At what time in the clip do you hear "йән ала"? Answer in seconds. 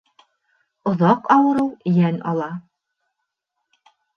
1.93-2.49